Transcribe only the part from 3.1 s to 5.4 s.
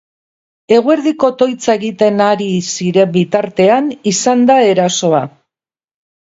bitartean izan da erasoa.